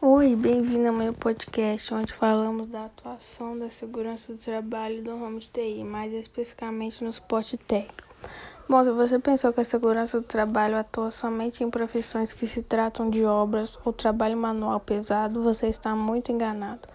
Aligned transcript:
Oi, 0.00 0.36
bem-vindo 0.36 0.86
ao 0.86 0.94
meu 0.94 1.12
podcast, 1.12 1.92
onde 1.92 2.14
falamos 2.14 2.68
da 2.68 2.84
atuação 2.84 3.58
da 3.58 3.68
segurança 3.68 4.32
do 4.32 4.38
trabalho 4.38 5.02
do 5.02 5.18
ramo 5.18 5.40
de 5.40 5.50
TI, 5.50 5.82
mais 5.82 6.12
especificamente 6.12 7.02
no 7.02 7.12
suporte 7.12 7.56
técnico. 7.56 8.04
Bom, 8.68 8.84
se 8.84 8.92
você 8.92 9.18
pensou 9.18 9.52
que 9.52 9.60
a 9.60 9.64
segurança 9.64 10.20
do 10.20 10.24
trabalho 10.24 10.76
atua 10.76 11.10
somente 11.10 11.64
em 11.64 11.70
profissões 11.70 12.32
que 12.32 12.46
se 12.46 12.62
tratam 12.62 13.10
de 13.10 13.24
obras 13.24 13.76
ou 13.84 13.92
trabalho 13.92 14.36
manual 14.36 14.78
pesado, 14.78 15.42
você 15.42 15.66
está 15.66 15.96
muito 15.96 16.30
enganado. 16.30 16.86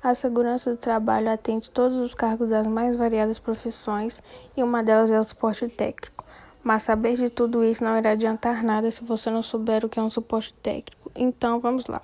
A 0.00 0.14
segurança 0.14 0.70
do 0.70 0.76
trabalho 0.76 1.32
atende 1.32 1.68
todos 1.68 1.98
os 1.98 2.14
cargos 2.14 2.50
das 2.50 2.68
mais 2.68 2.94
variadas 2.94 3.40
profissões 3.40 4.22
e 4.56 4.62
uma 4.62 4.84
delas 4.84 5.10
é 5.10 5.18
o 5.18 5.24
suporte 5.24 5.66
técnico. 5.66 6.24
Mas 6.62 6.84
saber 6.84 7.16
de 7.16 7.28
tudo 7.28 7.64
isso 7.64 7.82
não 7.82 7.98
irá 7.98 8.12
adiantar 8.12 8.62
nada 8.62 8.88
se 8.88 9.02
você 9.02 9.30
não 9.30 9.42
souber 9.42 9.84
o 9.84 9.88
que 9.88 9.98
é 9.98 10.02
um 10.02 10.08
suporte 10.08 10.54
técnico. 10.62 11.10
Então, 11.16 11.58
vamos 11.58 11.88
lá. 11.88 12.00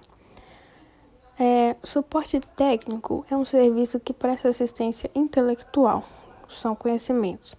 É, 1.41 1.77
suporte 1.85 2.41
técnico 2.57 3.25
é 3.31 3.37
um 3.37 3.45
serviço 3.45 4.01
que 4.01 4.13
presta 4.13 4.49
assistência 4.49 5.11
intelectual, 5.15 6.03
são 6.49 6.75
conhecimentos, 6.75 7.57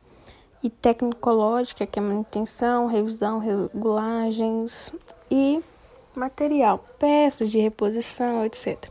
e 0.62 0.70
tecnológica, 0.70 1.88
que 1.88 1.98
é 1.98 2.02
manutenção, 2.02 2.88
revisão, 2.88 3.40
regulagens 3.40 4.94
e 5.32 5.64
material, 6.14 6.84
peças 7.00 7.50
de 7.50 7.60
reposição, 7.60 8.46
etc., 8.46 8.90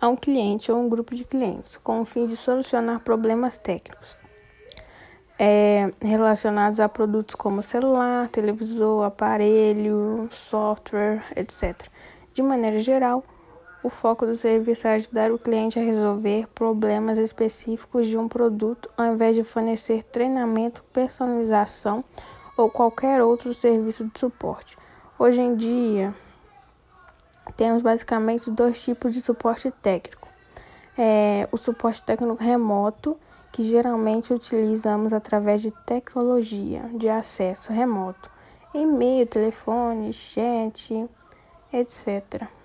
a 0.00 0.08
um 0.08 0.16
cliente 0.16 0.72
ou 0.72 0.78
um 0.78 0.88
grupo 0.88 1.14
de 1.14 1.24
clientes, 1.24 1.76
com 1.76 2.00
o 2.00 2.04
fim 2.04 2.26
de 2.26 2.34
solucionar 2.34 3.00
problemas 3.00 3.58
técnicos 3.58 4.16
é, 5.44 5.92
relacionados 6.00 6.78
a 6.78 6.88
produtos 6.88 7.34
como 7.34 7.64
celular, 7.64 8.28
televisor, 8.28 9.04
aparelho, 9.04 10.28
software, 10.30 11.24
etc. 11.34 11.88
De 12.32 12.40
maneira 12.42 12.78
geral, 12.78 13.24
o 13.82 13.90
foco 13.90 14.24
do 14.24 14.36
serviço 14.36 14.86
é 14.86 14.94
ajudar 14.94 15.32
o 15.32 15.38
cliente 15.38 15.78
a 15.78 15.82
resolver 15.82 16.46
problemas 16.54 17.18
específicos 17.18 18.06
de 18.06 18.16
um 18.16 18.28
produto, 18.28 18.88
ao 18.96 19.06
invés 19.06 19.34
de 19.34 19.42
fornecer 19.42 20.04
treinamento, 20.04 20.84
personalização 20.92 22.04
ou 22.56 22.70
qualquer 22.70 23.20
outro 23.20 23.52
serviço 23.52 24.06
de 24.06 24.20
suporte. 24.20 24.78
Hoje 25.18 25.40
em 25.40 25.56
dia, 25.56 26.14
temos 27.56 27.82
basicamente 27.82 28.50
dois 28.52 28.82
tipos 28.82 29.14
de 29.14 29.20
suporte 29.20 29.70
técnico: 29.82 30.28
é, 30.96 31.48
o 31.50 31.56
suporte 31.56 32.02
técnico 32.04 32.40
remoto, 32.40 33.16
que 33.50 33.64
geralmente 33.64 34.32
utilizamos 34.32 35.12
através 35.12 35.60
de 35.60 35.72
tecnologia 35.84 36.88
de 36.94 37.08
acesso 37.08 37.72
remoto, 37.72 38.30
e-mail, 38.72 39.26
telefone, 39.26 40.12
chat, 40.12 41.08
etc. 41.72 42.61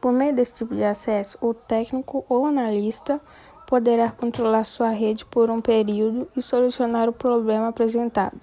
Por 0.00 0.12
meio 0.12 0.34
desse 0.34 0.54
tipo 0.54 0.74
de 0.74 0.82
acesso, 0.82 1.36
o 1.40 1.52
técnico 1.52 2.24
ou 2.28 2.46
analista 2.46 3.20
poderá 3.66 4.10
controlar 4.10 4.64
sua 4.64 4.88
rede 4.88 5.24
por 5.24 5.50
um 5.50 5.60
período 5.60 6.26
e 6.36 6.42
solucionar 6.42 7.08
o 7.08 7.12
problema 7.12 7.68
apresentado. 7.68 8.40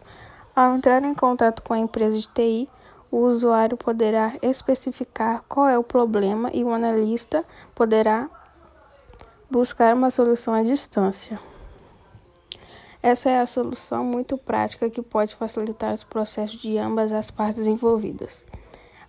Ao 0.56 0.76
entrar 0.76 1.04
em 1.04 1.14
contato 1.14 1.62
com 1.62 1.74
a 1.74 1.80
empresa 1.80 2.18
de 2.18 2.28
TI, 2.28 2.70
o 3.12 3.18
usuário 3.18 3.76
poderá 3.76 4.36
especificar 4.42 5.44
qual 5.48 5.68
é 5.68 5.78
o 5.78 5.84
problema 5.84 6.50
e 6.54 6.64
o 6.64 6.72
analista 6.72 7.44
poderá 7.74 8.30
buscar 9.50 9.96
uma 9.96 10.10
solução 10.10 10.54
à 10.54 10.62
distância. 10.62 11.40
Essa 13.02 13.30
é 13.30 13.40
a 13.40 13.46
solução 13.46 14.04
muito 14.04 14.38
prática 14.38 14.90
que 14.90 15.02
pode 15.02 15.36
facilitar 15.36 15.94
os 15.94 16.04
processos 16.04 16.60
de 16.60 16.78
ambas 16.78 17.14
as 17.14 17.32
partes 17.32 17.66
envolvidas. 17.66 18.44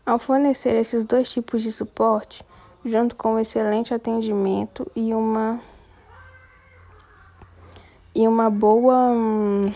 Ao 0.09 0.19
fornecer 0.19 0.75
esses 0.75 1.05
dois 1.05 1.31
tipos 1.31 1.63
de 1.63 1.71
suporte, 1.71 2.43
junto 2.83 3.15
com 3.15 3.35
um 3.35 3.39
excelente 3.39 3.93
atendimento 3.93 4.91
e 4.97 5.13
uma 5.13 5.61
e 8.15 8.27
uma 8.27 8.49
boa 8.49 8.95
hum, 9.11 9.71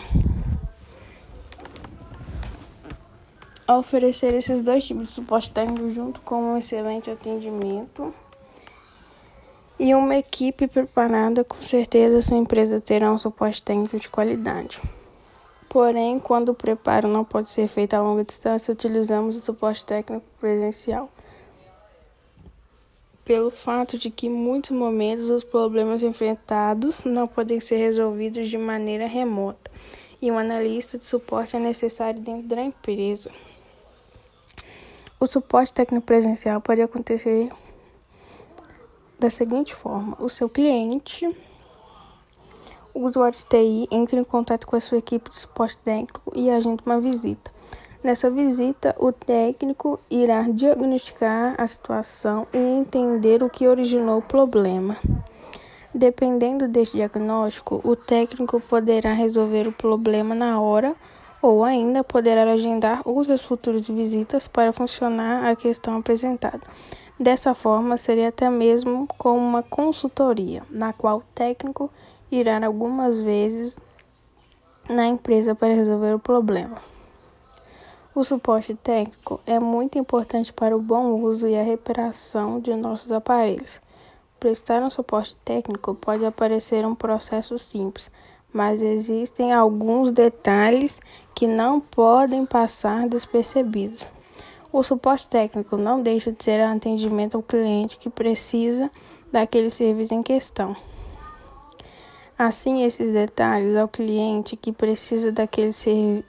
ao 3.67 3.81
oferecer 3.81 4.33
esses 4.33 4.63
dois 4.63 4.83
tipos 4.83 5.09
de 5.09 5.13
suporte 5.13 5.51
técnico 5.51 5.87
junto 5.89 6.19
com 6.21 6.53
um 6.53 6.57
excelente 6.57 7.11
atendimento 7.11 8.11
e 9.77 9.93
uma 9.93 10.15
equipe 10.15 10.65
preparada, 10.67 11.43
com 11.43 11.61
certeza 11.61 12.23
sua 12.23 12.37
empresa 12.37 12.81
terá 12.81 13.11
um 13.11 13.19
suporte 13.19 13.61
técnico 13.61 13.99
de 13.99 14.09
qualidade. 14.09 14.81
Porém, 15.73 16.19
quando 16.19 16.49
o 16.49 16.53
preparo 16.53 17.07
não 17.07 17.25
pode 17.25 17.49
ser 17.49 17.67
feito 17.67 17.95
a 17.95 17.99
longa 17.99 18.23
distância, 18.23 18.71
utilizamos 18.71 19.35
o 19.35 19.41
suporte 19.41 19.83
técnico 19.83 20.23
presencial. 20.39 21.09
Pelo 23.25 23.49
fato 23.49 23.97
de 23.97 24.11
que, 24.11 24.27
em 24.27 24.29
muitos 24.29 24.69
momentos, 24.69 25.31
os 25.31 25.43
problemas 25.43 26.03
enfrentados 26.03 27.03
não 27.05 27.27
podem 27.27 27.59
ser 27.59 27.77
resolvidos 27.77 28.49
de 28.49 28.57
maneira 28.57 29.07
remota 29.07 29.71
e 30.21 30.31
um 30.31 30.37
analista 30.37 30.95
de 30.95 31.07
suporte 31.07 31.55
é 31.55 31.59
necessário 31.59 32.21
dentro 32.21 32.49
da 32.49 32.61
empresa. 32.61 33.31
O 35.19 35.25
suporte 35.25 35.73
técnico 35.73 36.05
presencial 36.05 36.61
pode 36.61 36.83
acontecer 36.83 37.49
da 39.17 39.31
seguinte 39.31 39.73
forma: 39.73 40.15
o 40.19 40.29
seu 40.29 40.47
cliente 40.47 41.27
o 42.93 43.05
usuário 43.05 43.37
de 43.37 43.45
TI 43.45 43.87
entra 43.89 44.19
em 44.19 44.23
contato 44.23 44.67
com 44.67 44.75
a 44.75 44.79
sua 44.79 44.99
equipe 44.99 45.29
de 45.29 45.35
suporte 45.35 45.77
técnico 45.77 46.31
e 46.35 46.49
agenda 46.49 46.83
uma 46.85 46.99
visita. 46.99 47.51
Nessa 48.03 48.29
visita, 48.29 48.95
o 48.99 49.11
técnico 49.11 49.99
irá 50.11 50.41
diagnosticar 50.43 51.55
a 51.57 51.65
situação 51.65 52.45
e 52.53 52.57
entender 52.57 53.41
o 53.41 53.49
que 53.49 53.67
originou 53.67 54.19
o 54.19 54.21
problema. 54.21 54.97
Dependendo 55.93 56.67
deste 56.67 56.97
diagnóstico, 56.97 57.79
o 57.83 57.95
técnico 57.95 58.59
poderá 58.59 59.13
resolver 59.13 59.67
o 59.67 59.71
problema 59.71 60.35
na 60.35 60.59
hora 60.59 60.95
ou 61.41 61.63
ainda 61.63 62.03
poderá 62.03 62.43
agendar 62.51 63.01
outras 63.05 63.43
futuras 63.43 63.87
visitas 63.87 64.47
para 64.47 64.73
funcionar 64.73 65.49
a 65.49 65.55
questão 65.55 65.97
apresentada. 65.97 66.61
Dessa 67.19 67.53
forma, 67.53 67.95
seria 67.95 68.29
até 68.29 68.49
mesmo 68.49 69.07
como 69.17 69.37
uma 69.37 69.63
consultoria, 69.63 70.63
na 70.69 70.91
qual 70.91 71.19
o 71.19 71.23
técnico 71.35 71.89
irá 72.33 72.65
algumas 72.65 73.21
vezes 73.21 73.79
na 74.89 75.05
empresa 75.05 75.53
para 75.53 75.73
resolver 75.73 76.13
o 76.15 76.19
problema. 76.19 76.77
O 78.15 78.23
suporte 78.23 78.75
técnico 78.75 79.39
é 79.45 79.59
muito 79.59 79.97
importante 79.97 80.51
para 80.51 80.75
o 80.75 80.81
bom 80.81 81.21
uso 81.21 81.47
e 81.47 81.55
a 81.55 81.63
reparação 81.63 82.59
de 82.59 82.75
nossos 82.75 83.11
aparelhos. 83.11 83.81
Prestar 84.39 84.83
um 84.83 84.89
suporte 84.89 85.35
técnico 85.43 85.95
pode 85.95 86.29
parecer 86.31 86.85
um 86.85 86.93
processo 86.93 87.57
simples, 87.57 88.11
mas 88.51 88.81
existem 88.81 89.53
alguns 89.53 90.11
detalhes 90.11 90.99
que 91.33 91.47
não 91.47 91.79
podem 91.79 92.45
passar 92.45 93.07
despercebidos. 93.07 94.07
O 94.71 94.83
suporte 94.83 95.27
técnico 95.27 95.77
não 95.77 96.01
deixa 96.01 96.31
de 96.31 96.43
ser 96.43 96.61
atendimento 96.61 97.35
ao 97.35 97.43
cliente 97.43 97.97
que 97.97 98.09
precisa 98.09 98.91
daquele 99.31 99.69
serviço 99.69 100.13
em 100.13 100.21
questão. 100.21 100.75
Assim, 102.45 102.83
esses 102.83 103.13
detalhes 103.13 103.77
ao 103.77 103.87
cliente 103.87 104.57
que 104.57 104.73
precisa 104.73 105.31
daquele 105.31 105.71
serviço. 105.71 106.25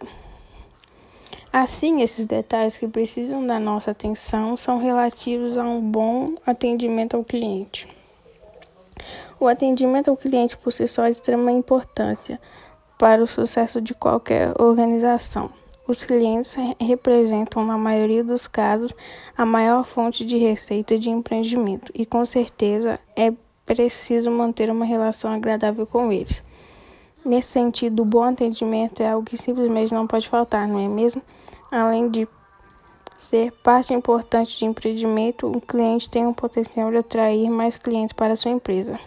Assim, 1.52 2.02
esses 2.02 2.24
detalhes 2.24 2.76
que 2.76 2.86
precisam 2.86 3.44
da 3.44 3.58
nossa 3.58 3.90
atenção 3.90 4.56
são 4.56 4.78
relativos 4.78 5.58
a 5.58 5.64
um 5.64 5.80
bom 5.80 6.36
atendimento 6.46 7.16
ao 7.16 7.24
cliente. 7.24 7.88
O 9.40 9.48
atendimento 9.48 10.08
ao 10.08 10.16
cliente 10.16 10.56
por 10.56 10.72
si 10.72 10.86
só 10.86 11.02
é 11.02 11.10
de 11.10 11.16
extrema 11.16 11.50
importância 11.50 12.40
para 12.96 13.20
o 13.20 13.26
sucesso 13.26 13.80
de 13.80 13.92
qualquer 13.92 14.54
organização. 14.62 15.50
Os 15.84 16.04
clientes 16.04 16.54
representam, 16.80 17.64
na 17.64 17.76
maioria 17.76 18.22
dos 18.22 18.46
casos, 18.46 18.94
a 19.36 19.44
maior 19.44 19.82
fonte 19.82 20.24
de 20.24 20.38
receita 20.38 20.96
de 20.96 21.10
empreendimento 21.10 21.90
e, 21.92 22.06
com 22.06 22.24
certeza, 22.24 23.00
é 23.16 23.32
preciso 23.64 24.30
manter 24.30 24.70
uma 24.70 24.84
relação 24.84 25.32
agradável 25.32 25.86
com 25.86 26.12
eles. 26.12 26.42
Nesse 27.24 27.48
sentido, 27.48 28.02
o 28.02 28.04
bom 28.04 28.22
atendimento 28.22 29.02
é 29.02 29.10
algo 29.10 29.24
que 29.24 29.36
simplesmente 29.36 29.94
não 29.94 30.06
pode 30.06 30.28
faltar, 30.28 30.68
não 30.68 30.78
é 30.78 30.86
mesmo? 30.86 31.22
Além 31.70 32.10
de 32.10 32.28
ser 33.16 33.50
parte 33.62 33.94
importante 33.94 34.58
de 34.58 34.66
empreendimento, 34.66 35.46
o 35.46 35.60
cliente 35.60 36.10
tem 36.10 36.26
o 36.26 36.34
potencial 36.34 36.90
de 36.90 36.98
atrair 36.98 37.48
mais 37.48 37.78
clientes 37.78 38.12
para 38.12 38.34
a 38.34 38.36
sua 38.36 38.50
empresa. 38.50 38.98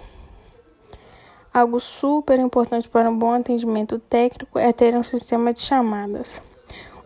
Algo 1.54 1.80
super 1.80 2.40
importante 2.40 2.90
para 2.90 3.10
um 3.10 3.18
bom 3.18 3.34
atendimento 3.34 4.00
técnico 4.00 4.58
é 4.60 4.74
ter 4.74 4.96
um 4.96 5.04
sistema 5.04 5.54
de 5.54 5.62
chamadas. 5.62 6.42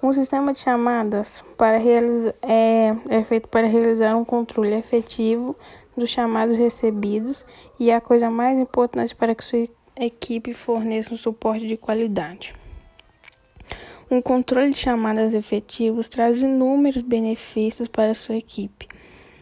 Um 0.04 0.12
sistema 0.14 0.52
de 0.52 0.60
chamadas 0.60 1.44
para 1.58 1.78
é, 1.78 2.96
é 3.10 3.24
feito 3.24 3.48
para 3.48 3.68
realizar 3.68 4.16
um 4.16 4.26
controle 4.26 4.74
efetivo 4.74 5.56
dos 6.02 6.10
chamados 6.10 6.58
recebidos 6.58 7.46
e 7.80 7.92
é 7.92 7.96
a 7.96 8.02
coisa 8.02 8.30
mais 8.30 8.58
importante 8.58 9.16
para 9.16 9.36
que 9.36 9.46
sua 9.46 9.70
equipe 9.96 10.52
forneça 10.52 11.14
um 11.14 11.18
suporte 11.18 11.68
de 11.68 11.78
qualidade. 11.78 12.56
Um 14.10 14.22
controle 14.22 14.72
de 14.72 14.78
chamadas 14.78 15.34
efetivos 15.34 16.10
traz 16.10 16.42
inúmeros 16.42 17.04
benefícios 17.04 17.88
para 17.88 18.14
sua 18.14 18.36
equipe 18.36 18.88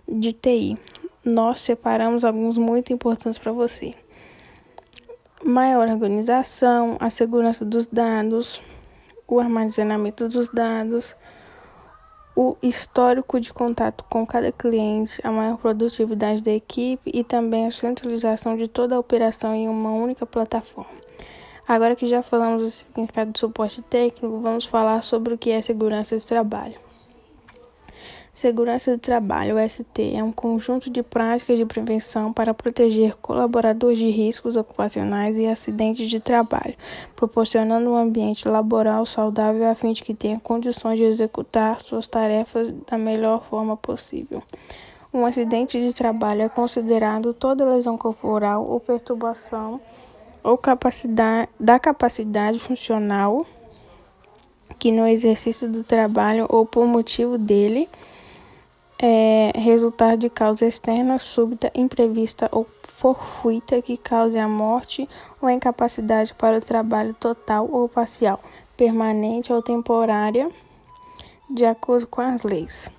de 0.07 0.33
TI. 0.33 0.77
nós 1.23 1.61
separamos 1.61 2.25
alguns 2.25 2.57
muito 2.57 2.91
importantes 2.91 3.37
para 3.37 3.51
você. 3.51 3.93
Maior 5.43 5.87
organização, 5.87 6.97
a 6.99 7.09
segurança 7.09 7.63
dos 7.63 7.87
dados, 7.87 8.61
o 9.27 9.39
armazenamento 9.39 10.27
dos 10.27 10.49
dados, 10.49 11.15
o 12.35 12.55
histórico 12.61 13.39
de 13.39 13.51
contato 13.51 14.03
com 14.09 14.25
cada 14.25 14.51
cliente, 14.51 15.19
a 15.23 15.31
maior 15.31 15.57
produtividade 15.57 16.41
da 16.41 16.51
equipe 16.51 17.11
e 17.13 17.23
também 17.23 17.67
a 17.67 17.71
centralização 17.71 18.55
de 18.55 18.67
toda 18.67 18.95
a 18.95 18.99
operação 18.99 19.53
em 19.53 19.67
uma 19.67 19.91
única 19.91 20.25
plataforma. 20.25 20.99
Agora 21.67 21.95
que 21.95 22.07
já 22.07 22.23
falamos 22.23 22.63
do 22.63 22.71
significado 22.71 23.31
de 23.31 23.39
suporte 23.39 23.81
técnico, 23.81 24.39
vamos 24.39 24.65
falar 24.65 25.03
sobre 25.03 25.33
o 25.33 25.37
que 25.37 25.51
é 25.51 25.61
segurança 25.61 26.17
de 26.17 26.25
trabalho. 26.25 26.88
Segurança 28.31 28.95
do 28.95 28.99
Trabalho, 28.99 29.57
ST, 29.67 30.15
é 30.15 30.23
um 30.23 30.31
conjunto 30.31 30.89
de 30.89 31.01
práticas 31.01 31.57
de 31.57 31.65
prevenção 31.65 32.31
para 32.31 32.53
proteger 32.53 33.15
colaboradores 33.17 33.97
de 33.97 34.09
riscos 34.09 34.55
ocupacionais 34.55 35.35
e 35.35 35.47
acidentes 35.47 36.09
de 36.09 36.19
trabalho, 36.19 36.75
proporcionando 37.15 37.89
um 37.89 37.95
ambiente 37.95 38.47
laboral 38.47 39.05
saudável 39.05 39.69
a 39.69 39.75
fim 39.75 39.93
de 39.93 40.03
que 40.03 40.13
tenha 40.13 40.39
condições 40.39 40.97
de 40.97 41.05
executar 41.05 41.81
suas 41.81 42.07
tarefas 42.07 42.71
da 42.89 42.97
melhor 42.97 43.43
forma 43.49 43.75
possível. 43.75 44.43
Um 45.11 45.25
acidente 45.25 45.79
de 45.81 45.91
trabalho 45.91 46.43
é 46.43 46.49
considerado 46.49 47.33
toda 47.33 47.65
lesão 47.65 47.97
corporal 47.97 48.63
ou 48.63 48.79
perturbação 48.79 49.81
ou 50.43 50.55
capacidade, 50.55 51.49
da 51.59 51.79
capacidade 51.79 52.59
funcional 52.59 53.45
que 54.77 54.91
no 54.91 55.05
exercício 55.07 55.67
do 55.67 55.83
trabalho 55.83 56.45
ou 56.47 56.65
por 56.65 56.85
motivo 56.85 57.37
dele 57.37 57.89
é, 59.01 59.53
resultar 59.55 60.17
de 60.17 60.29
causa 60.29 60.65
externa, 60.65 61.17
súbita, 61.17 61.71
imprevista 61.73 62.49
ou 62.51 62.67
fortuita 62.97 63.81
que 63.81 63.95
cause 63.95 64.37
a 64.37 64.47
morte 64.47 65.07
ou 65.41 65.49
incapacidade 65.49 66.33
para 66.33 66.57
o 66.57 66.61
trabalho 66.61 67.13
total 67.13 67.69
ou 67.71 67.87
parcial, 67.87 68.41
permanente 68.75 69.53
ou 69.53 69.61
temporária, 69.61 70.51
de 71.49 71.65
acordo 71.65 72.05
com 72.07 72.21
as 72.21 72.43
leis. 72.43 72.89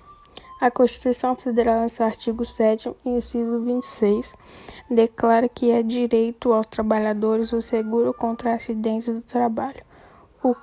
A 0.59 0.69
Constituição 0.69 1.35
Federal, 1.35 1.85
em 1.85 1.89
seu 1.89 2.05
artigo 2.05 2.43
7, 2.45 2.91
inciso 3.05 3.61
26, 3.61 4.35
declara 4.89 5.47
que 5.47 5.71
é 5.71 5.81
direito 5.83 6.51
aos 6.51 6.67
trabalhadores 6.67 7.53
o 7.53 7.61
seguro 7.61 8.13
contra 8.13 8.53
acidentes 8.53 9.13
do 9.13 9.21
trabalho, 9.21 9.83
o, 10.43 10.55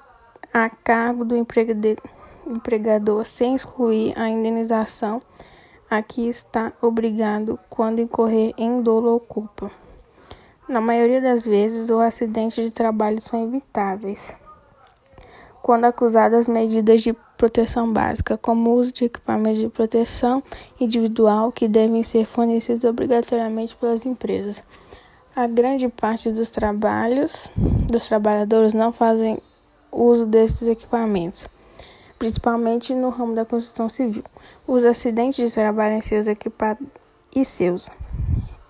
a 0.52 0.68
cargo 0.68 1.24
do 1.24 1.36
empregador 1.36 1.96
empregador 2.48 3.24
sem 3.24 3.54
excluir 3.54 4.18
a 4.18 4.28
indenização 4.28 5.20
a 5.90 6.02
que 6.02 6.28
está 6.28 6.72
obrigado 6.82 7.58
quando 7.68 8.00
incorrer 8.00 8.52
em 8.56 8.82
dolo 8.82 9.12
ou 9.12 9.20
culpa. 9.20 9.70
Na 10.68 10.80
maioria 10.80 11.20
das 11.20 11.46
vezes, 11.46 11.90
os 11.90 12.00
acidentes 12.00 12.62
de 12.62 12.70
trabalho 12.70 13.20
são 13.20 13.44
evitáveis 13.44 14.36
quando 15.62 15.84
acusadas 15.84 16.48
medidas 16.48 17.02
de 17.02 17.12
proteção 17.36 17.92
básica, 17.92 18.38
como 18.38 18.70
o 18.70 18.74
uso 18.74 18.90
de 18.90 19.04
equipamentos 19.04 19.60
de 19.60 19.68
proteção 19.68 20.42
individual 20.80 21.52
que 21.52 21.68
devem 21.68 22.02
ser 22.02 22.24
fornecidos 22.24 22.84
obrigatoriamente 22.84 23.76
pelas 23.76 24.06
empresas. 24.06 24.62
A 25.36 25.46
grande 25.46 25.88
parte 25.88 26.32
dos 26.32 26.50
trabalhos 26.50 27.50
dos 27.56 28.08
trabalhadores 28.08 28.72
não 28.72 28.92
fazem 28.92 29.38
uso 29.92 30.26
desses 30.26 30.68
equipamentos 30.68 31.48
principalmente 32.18 32.94
no 32.94 33.10
ramo 33.10 33.34
da 33.34 33.44
construção 33.44 33.88
civil. 33.88 34.24
Os 34.66 34.84
acidentes 34.84 35.48
de 35.48 35.54
trabalho 35.54 35.94
em 35.94 36.00
seus 36.00 36.26
equipados 36.26 36.86
e 37.34 37.44
seus 37.44 37.90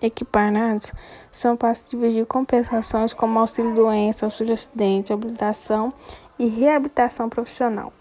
equiparados 0.01 0.93
são 1.31 1.57
passíveis 1.57 2.13
de 2.13 2.25
compensações 2.25 3.13
como 3.13 3.39
auxílio-doença, 3.39 4.25
auxílio-acidente, 4.25 5.11
habilitação 5.11 5.93
e 6.37 6.47
reabilitação 6.47 7.29
profissional. 7.29 7.91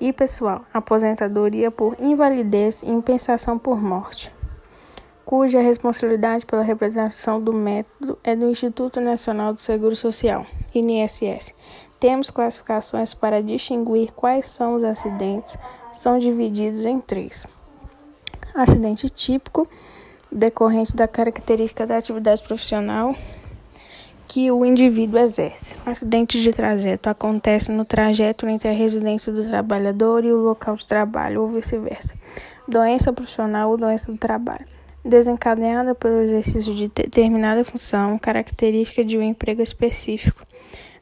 E 0.00 0.12
pessoal, 0.12 0.64
aposentadoria 0.72 1.70
por 1.70 1.96
invalidez 2.00 2.82
e 2.82 2.90
impensação 2.90 3.58
por 3.58 3.80
morte, 3.80 4.34
cuja 5.24 5.60
responsabilidade 5.60 6.44
pela 6.44 6.62
representação 6.62 7.40
do 7.40 7.52
método 7.52 8.18
é 8.24 8.34
do 8.34 8.50
Instituto 8.50 9.00
Nacional 9.00 9.52
do 9.54 9.60
Seguro 9.60 9.94
Social, 9.94 10.44
INSS, 10.74 11.54
temos 12.02 12.30
classificações 12.30 13.14
para 13.14 13.40
distinguir 13.40 14.10
quais 14.10 14.46
são 14.46 14.74
os 14.74 14.82
acidentes, 14.82 15.56
são 15.92 16.18
divididos 16.18 16.84
em 16.84 16.98
três. 16.98 17.46
Acidente 18.52 19.08
típico, 19.08 19.68
decorrente 20.28 20.96
da 20.96 21.06
característica 21.06 21.86
da 21.86 21.98
atividade 21.98 22.42
profissional 22.42 23.14
que 24.26 24.50
o 24.50 24.64
indivíduo 24.64 25.20
exerce. 25.20 25.76
Acidente 25.86 26.42
de 26.42 26.52
trajeto 26.52 27.08
acontece 27.08 27.70
no 27.70 27.84
trajeto 27.84 28.48
entre 28.48 28.68
a 28.68 28.72
residência 28.72 29.32
do 29.32 29.48
trabalhador 29.48 30.24
e 30.24 30.32
o 30.32 30.38
local 30.38 30.74
de 30.74 30.84
trabalho, 30.84 31.42
ou 31.42 31.48
vice-versa. 31.50 32.14
Doença 32.66 33.12
profissional 33.12 33.70
ou 33.70 33.76
doença 33.76 34.10
do 34.10 34.18
trabalho. 34.18 34.66
Desencadeada 35.04 35.94
pelo 35.94 36.20
exercício 36.20 36.74
de 36.74 36.88
determinada 36.88 37.64
função, 37.64 38.18
característica 38.18 39.04
de 39.04 39.16
um 39.16 39.22
emprego 39.22 39.62
específico. 39.62 40.44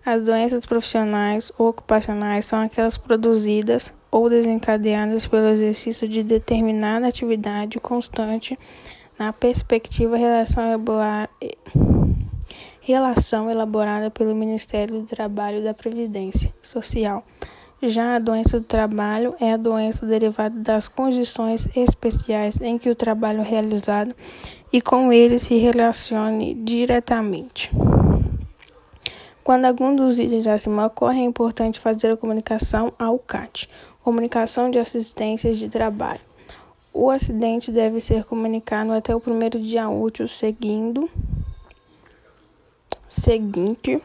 As 0.05 0.23
doenças 0.23 0.65
profissionais 0.65 1.53
ou 1.59 1.69
ocupacionais 1.69 2.47
são 2.47 2.63
aquelas 2.63 2.97
produzidas 2.97 3.93
ou 4.11 4.31
desencadeadas 4.31 5.27
pelo 5.27 5.49
exercício 5.49 6.09
de 6.09 6.23
determinada 6.23 7.07
atividade 7.07 7.79
constante 7.79 8.59
na 9.19 9.31
perspectiva 9.31 10.17
relação, 12.81 13.51
elaborada 13.51 14.11
pelo 14.11 14.35
Ministério 14.35 15.01
do 15.01 15.07
Trabalho 15.07 15.59
e 15.59 15.65
da 15.65 15.75
Previdência 15.75 16.53
Social. 16.63 17.23
Já 17.83 18.17
a 18.17 18.19
doença 18.19 18.59
do 18.59 18.65
trabalho 18.65 19.35
é 19.39 19.53
a 19.53 19.59
doença 19.59 20.07
derivada 20.07 20.59
das 20.59 20.89
condições 20.89 21.69
especiais 21.77 22.59
em 22.61 22.79
que 22.79 22.89
o 22.89 22.95
trabalho 22.95 23.41
é 23.41 23.45
realizado 23.45 24.15
e 24.73 24.81
com 24.81 25.13
ele 25.13 25.39
se 25.39 25.57
relacione 25.57 26.55
diretamente. 26.55 27.71
Quando 29.43 29.65
algum 29.65 29.97
dos 29.97 30.19
itens 30.19 30.47
acima 30.47 30.87
ocorre, 30.87 31.21
é 31.21 31.25
importante 31.25 31.81
fazer 31.81 32.13
a 32.13 32.17
comunicação 32.17 32.93
ao 32.99 33.19
CAT, 33.19 33.69
Comunicação 34.05 34.71
de 34.71 34.79
Assistências 34.79 35.59
de 35.59 35.69
Trabalho. 35.69 36.21
O 36.93 37.11
acidente 37.11 37.73
deve 37.73 38.01
ser 38.01 38.25
comunicado 38.25 38.93
até 38.93 39.15
o 39.15 39.21
primeiro 39.21 39.59
dia 39.59 39.89
útil 39.89 40.29
seguindo 40.29 41.09
seguinte 43.09 44.03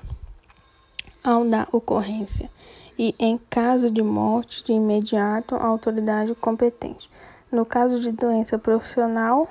ao 1.24 1.44
da 1.44 1.68
ocorrência 1.72 2.50
e, 2.98 3.14
em 3.20 3.38
caso 3.50 3.92
de 3.92 4.02
morte, 4.02 4.64
de 4.64 4.72
imediato 4.72 5.56
à 5.56 5.66
autoridade 5.66 6.34
competente. 6.36 7.10
No 7.52 7.66
caso 7.66 8.00
de 8.00 8.12
doença 8.12 8.58
profissional, 8.58 9.50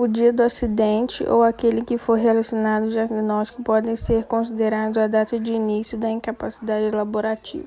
o 0.00 0.06
dia 0.06 0.32
do 0.32 0.44
acidente 0.44 1.28
ou 1.28 1.42
aquele 1.42 1.82
que 1.82 1.98
for 1.98 2.16
relacionado 2.16 2.84
ao 2.84 2.88
diagnóstico 2.88 3.64
podem 3.64 3.96
ser 3.96 4.26
considerados 4.26 4.96
a 4.96 5.08
data 5.08 5.36
de 5.36 5.52
início 5.52 5.98
da 5.98 6.08
incapacidade 6.08 6.94
laborativa. 6.94 7.66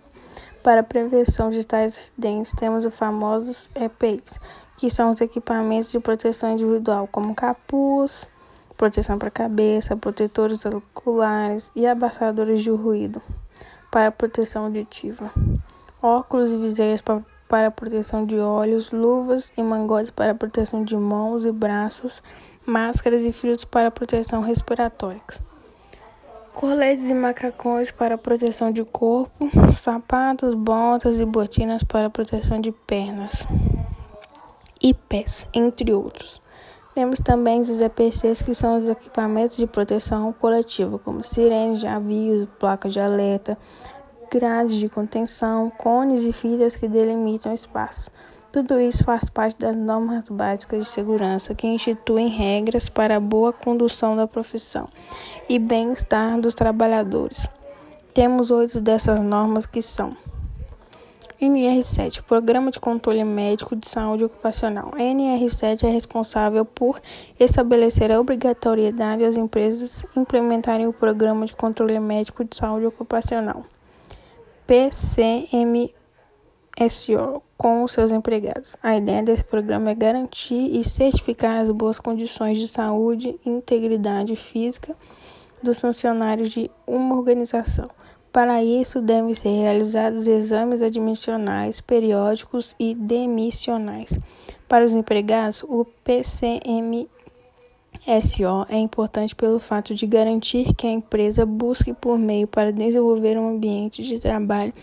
Para 0.64 0.80
a 0.80 0.84
prevenção 0.84 1.50
de 1.50 1.66
tais 1.66 1.98
acidentes, 1.98 2.54
temos 2.54 2.86
os 2.86 2.98
famosos 2.98 3.70
EPIs, 3.76 4.40
que 4.78 4.90
são 4.90 5.12
os 5.12 5.20
equipamentos 5.20 5.92
de 5.92 6.00
proteção 6.00 6.54
individual, 6.54 7.06
como 7.12 7.36
capuz, 7.36 8.30
proteção 8.78 9.20
para 9.20 9.28
a 9.28 9.32
cabeça, 9.32 9.98
protetores 9.98 10.66
oculares 10.66 11.70
e 11.76 11.86
abafadores 11.86 12.62
de 12.62 12.70
ruído 12.70 13.22
para 13.92 14.10
proteção 14.10 14.68
auditiva, 14.68 15.30
óculos 16.02 16.54
e 16.54 16.58
viseiras 16.58 17.02
para 17.02 17.22
para 17.52 17.70
proteção 17.70 18.26
de 18.26 18.40
olhos, 18.40 18.92
luvas 18.94 19.52
e 19.58 19.62
mangotes 19.62 20.10
para 20.10 20.34
proteção 20.34 20.86
de 20.86 20.96
mãos 20.96 21.44
e 21.44 21.52
braços, 21.52 22.24
máscaras 22.66 23.24
e 23.24 23.34
filtros 23.34 23.66
para 23.66 23.92
proteção 23.92 24.40
respiratória, 24.40 25.20
coletes 26.54 27.10
e 27.10 27.14
macacões 27.14 27.92
para 27.92 28.18
proteção 28.18 28.72
de 28.72 28.86
corpo, 28.86 29.50
sapatos, 29.76 30.54
botas 30.54 31.20
e 31.20 31.26
botinas 31.26 31.84
para 31.84 32.10
proteção 32.10 32.62
de 32.62 32.72
pernas 32.72 33.46
e 34.82 34.94
pés, 34.94 35.46
entre 35.54 35.92
outros. 35.92 36.42
Temos 36.96 37.20
também 37.20 37.60
os 37.60 37.82
EPCs, 37.82 38.42
que 38.42 38.56
são 38.56 38.78
os 38.78 38.88
equipamentos 38.88 39.58
de 39.58 39.68
proteção 39.68 40.32
coletiva, 40.32 40.98
como 41.00 41.22
sirenes 41.22 41.82
de 41.82 41.88
aviso, 41.88 42.48
placas 42.58 42.94
de 42.94 43.02
alerta, 43.02 43.58
grades 44.32 44.76
de 44.76 44.88
contenção, 44.88 45.70
cones 45.70 46.24
e 46.24 46.32
fitas 46.32 46.78
que 46.78 46.88
delimitam 46.88 47.54
espaços. 47.54 48.10
Tudo 48.50 48.80
isso 48.80 49.04
faz 49.04 49.30
parte 49.30 49.60
das 49.60 49.76
normas 49.76 50.30
básicas 50.30 50.86
de 50.86 50.90
segurança 50.90 51.54
que 51.54 51.68
instituem 51.68 52.30
regras 52.30 52.88
para 52.88 53.18
a 53.18 53.20
boa 53.20 53.52
condução 53.52 54.16
da 54.16 54.28
profissão 54.28 54.88
e 55.50 55.60
bem-estar 55.60 56.40
dos 56.40 56.56
trabalhadores. 56.56 57.48
Temos 58.14 58.52
oito 58.52 58.80
dessas 58.80 59.20
normas 59.20 59.66
que 59.66 59.82
são: 59.82 60.16
NR7 61.42 62.22
Programa 62.24 62.72
de 62.72 62.80
Controle 62.80 63.24
Médico 63.26 63.76
de 63.76 63.88
Saúde 63.90 64.24
Ocupacional. 64.26 64.92
A 64.94 65.00
NR7 65.00 65.84
é 65.84 65.90
responsável 65.90 66.64
por 66.64 67.02
estabelecer 67.38 68.12
a 68.12 68.20
obrigatoriedade 68.20 69.24
das 69.24 69.36
empresas 69.36 70.06
implementarem 70.16 70.88
o 70.88 70.94
Programa 70.94 71.46
de 71.46 71.54
Controle 71.54 72.00
Médico 72.00 72.46
de 72.46 72.56
Saúde 72.56 72.86
Ocupacional. 72.86 73.66
PCMSO 74.72 75.92
com 77.58 77.84
os 77.84 77.92
seus 77.92 78.10
empregados. 78.10 78.78
A 78.82 78.96
ideia 78.96 79.22
desse 79.22 79.44
programa 79.44 79.92
é 79.92 79.94
garantir 79.96 80.80
e 80.80 80.82
certificar 80.86 81.58
as 81.58 81.70
boas 81.70 82.00
condições 82.00 82.58
de 82.58 82.70
saúde 82.70 83.38
e 83.46 83.50
integridade 83.50 84.34
física 84.38 84.96
dos 85.62 85.82
funcionários 85.82 86.52
de 86.52 86.72
uma 86.88 87.18
organização 87.18 87.90
para 88.32 88.64
isso, 88.64 89.02
devem 89.02 89.34
ser 89.34 89.50
realizados 89.50 90.26
exames 90.26 90.82
admissionais 90.82 91.82
periódicos 91.82 92.74
e 92.80 92.96
demissionais. 92.96 94.18
Para 94.70 94.86
os 94.86 94.94
empregados, 94.94 95.64
o 95.64 95.84
PCMSO 95.84 97.10
é 98.08 98.78
importante 98.78 99.36
pelo 99.36 99.60
fato 99.60 99.94
de 99.94 100.08
garantir 100.08 100.74
que 100.74 100.88
a 100.88 100.92
empresa 100.92 101.46
busque 101.46 101.94
por 101.94 102.18
meio 102.18 102.48
para 102.48 102.72
desenvolver 102.72 103.38
um 103.38 103.50
ambiente 103.50 104.02
de 104.02 104.18
trabalho 104.18 104.74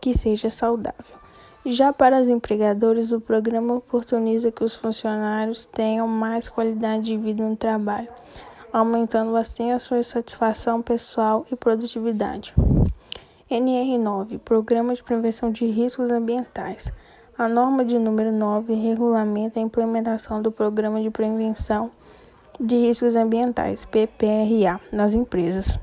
que 0.00 0.12
seja 0.12 0.50
saudável. 0.50 1.16
Já 1.64 1.92
para 1.92 2.20
os 2.20 2.28
empregadores, 2.28 3.12
o 3.12 3.20
programa 3.20 3.74
oportuniza 3.74 4.50
que 4.50 4.64
os 4.64 4.74
funcionários 4.74 5.64
tenham 5.64 6.06
mais 6.08 6.48
qualidade 6.48 7.04
de 7.04 7.16
vida 7.16 7.42
no 7.42 7.56
trabalho, 7.56 8.08
aumentando 8.72 9.34
assim 9.36 9.70
a 9.70 9.78
sua 9.78 10.02
satisfação 10.02 10.82
pessoal 10.82 11.46
e 11.50 11.56
produtividade. 11.56 12.52
NR9 13.50 14.38
Programa 14.40 14.94
de 14.94 15.02
Prevenção 15.02 15.50
de 15.50 15.64
Riscos 15.64 16.10
Ambientais. 16.10 16.92
A 17.38 17.48
norma 17.48 17.84
de 17.84 17.98
número 17.98 18.32
9 18.32 18.74
regulamenta 18.74 19.60
a 19.60 19.62
implementação 19.62 20.42
do 20.42 20.50
Programa 20.50 21.00
de 21.00 21.08
Prevenção 21.08 21.90
de 22.60 22.76
Riscos 22.76 23.16
Ambientais, 23.16 23.84
PPRA, 23.84 24.80
nas 24.92 25.14
empresas. 25.14 25.78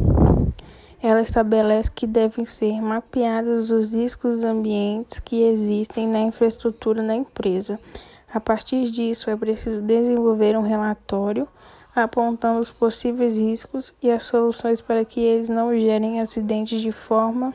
Ela 1.04 1.22
estabelece 1.22 1.90
que 1.90 2.06
devem 2.06 2.46
ser 2.46 2.82
mapeados 2.82 3.72
os 3.72 3.94
riscos 3.94 4.44
ambientes 4.44 5.20
que 5.20 5.42
existem 5.42 6.08
na 6.08 6.20
infraestrutura 6.20 7.02
da 7.02 7.16
empresa. 7.16 7.80
A 8.34 8.40
partir 8.40 8.84
disso, 8.92 9.30
é 9.30 9.36
preciso 9.36 9.82
desenvolver 9.82 10.58
um 10.58 10.62
relatório 10.62 11.48
apontando 11.94 12.60
os 12.60 12.72
possíveis 12.72 13.38
riscos 13.38 13.94
e 14.02 14.10
as 14.10 14.24
soluções 14.24 14.80
para 14.80 15.04
que 15.04 15.20
eles 15.20 15.50
não 15.50 15.78
gerem 15.78 16.20
acidentes 16.20 16.82
de 16.82 16.92
forma 16.92 17.54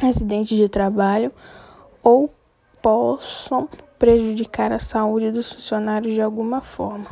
acidentes 0.00 0.56
de 0.56 0.68
trabalho 0.68 1.32
ou 2.02 2.32
possam 2.80 3.68
prejudicar 3.98 4.72
a 4.72 4.78
saúde 4.78 5.30
dos 5.30 5.52
funcionários 5.52 6.14
de 6.14 6.22
alguma 6.22 6.60
forma. 6.60 7.06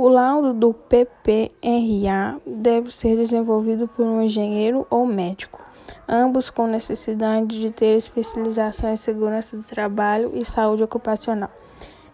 O 0.00 0.06
laudo 0.06 0.54
do 0.54 0.72
PPRA 0.72 2.40
deve 2.46 2.94
ser 2.94 3.16
desenvolvido 3.16 3.88
por 3.88 4.06
um 4.06 4.22
engenheiro 4.22 4.86
ou 4.88 5.04
médico, 5.04 5.60
ambos 6.08 6.50
com 6.50 6.68
necessidade 6.68 7.58
de 7.58 7.72
ter 7.72 7.96
especialização 7.96 8.92
em 8.92 8.96
segurança 8.96 9.56
do 9.56 9.64
trabalho 9.64 10.30
e 10.34 10.44
saúde 10.44 10.84
ocupacional. 10.84 11.50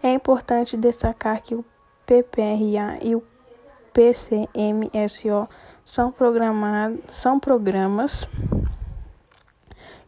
É 0.02 0.14
importante 0.14 0.78
destacar 0.78 1.42
que 1.42 1.54
o 1.54 1.62
PPRA 2.06 2.96
e 3.02 3.14
o 3.14 3.22
PCMSO 3.92 5.46
são, 5.84 6.14
são 7.10 7.38
programas 7.38 8.26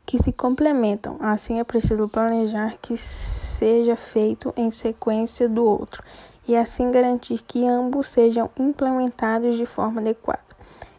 que 0.06 0.16
se 0.16 0.32
complementam. 0.32 1.18
Assim, 1.20 1.60
é 1.60 1.64
preciso 1.64 2.08
planejar 2.08 2.78
que 2.80 2.96
seja 2.96 3.96
feito 3.96 4.50
em 4.56 4.70
sequência 4.70 5.46
do 5.46 5.62
outro 5.62 6.02
e 6.46 6.56
assim 6.56 6.90
garantir 6.90 7.42
que 7.42 7.66
ambos 7.66 8.06
sejam 8.06 8.50
implementados 8.58 9.56
de 9.56 9.66
forma 9.66 10.00
adequada. 10.00 10.44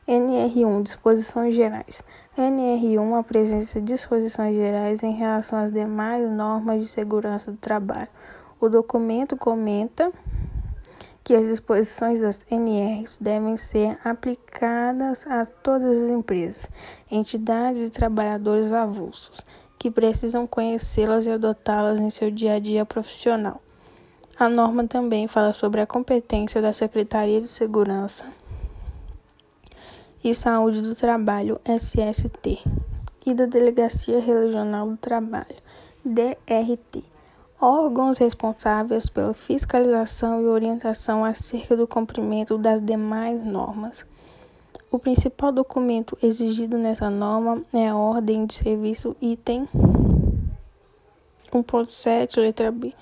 NR1 0.07 0.83
Disposições 0.83 1.53
Gerais. 1.53 2.03
NR1 2.37 3.19
apresenta 3.19 3.81
disposições 3.81 4.55
gerais 4.55 5.03
em 5.03 5.11
relação 5.11 5.59
às 5.59 5.71
demais 5.71 6.29
normas 6.29 6.81
de 6.81 6.87
segurança 6.87 7.51
do 7.51 7.57
trabalho. 7.57 8.07
O 8.59 8.69
documento 8.69 9.35
comenta 9.35 10.11
que 11.23 11.35
as 11.35 11.45
disposições 11.45 12.21
das 12.21 12.45
NRs 12.49 13.17
devem 13.19 13.57
ser 13.57 13.99
aplicadas 14.01 15.27
a 15.27 15.45
todas 15.45 16.03
as 16.03 16.09
empresas, 16.09 16.69
entidades 17.11 17.85
e 17.85 17.89
trabalhadores 17.89 18.71
avulsos, 18.71 19.45
que 19.77 19.91
precisam 19.91 20.47
conhecê-las 20.47 21.27
e 21.27 21.31
adotá-las 21.31 21.99
em 21.99 22.09
seu 22.09 22.31
dia 22.31 22.53
a 22.53 22.59
dia 22.59 22.85
profissional. 22.85 23.61
A 24.39 24.47
norma 24.47 24.87
também 24.87 25.27
fala 25.27 25.51
sobre 25.51 25.81
a 25.81 25.87
competência 25.87 26.61
da 26.61 26.71
Secretaria 26.71 27.41
de 27.41 27.47
Segurança 27.47 28.25
e 30.23 30.33
Saúde 30.33 30.81
do 30.81 30.93
Trabalho, 30.95 31.59
SST, 31.65 32.63
e 33.25 33.33
da 33.33 33.45
Delegacia 33.45 34.19
Regional 34.19 34.89
do 34.89 34.97
Trabalho, 34.97 35.55
DRT 36.05 37.03
órgãos 37.59 38.19
responsáveis 38.19 39.09
pela 39.09 39.33
fiscalização 39.33 40.41
e 40.41 40.45
orientação 40.45 41.25
acerca 41.25 41.75
do 41.75 41.87
cumprimento 41.87 42.57
das 42.57 42.81
demais 42.81 43.43
normas. 43.43 44.05
O 44.91 44.99
principal 44.99 45.51
documento 45.51 46.17
exigido 46.21 46.77
nessa 46.77 47.09
norma 47.09 47.61
é 47.73 47.89
a 47.89 47.95
Ordem 47.95 48.45
de 48.45 48.53
Serviço 48.53 49.15
item 49.19 49.67
1.7, 51.51 52.39
letra 52.39 52.71
B. 52.71 52.93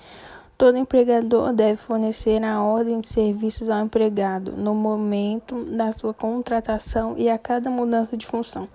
Todo 0.58 0.78
empregador 0.78 1.52
deve 1.52 1.76
fornecer 1.76 2.42
a 2.42 2.62
ordem 2.62 3.00
de 3.00 3.08
serviços 3.08 3.68
ao 3.68 3.84
empregado 3.84 4.52
no 4.52 4.74
momento 4.74 5.66
da 5.66 5.92
sua 5.92 6.14
contratação 6.14 7.14
e 7.18 7.28
a 7.28 7.36
cada 7.36 7.68
mudança 7.68 8.16
de 8.16 8.26
função. 8.26 8.66